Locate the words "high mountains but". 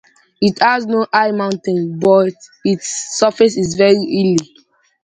1.13-2.33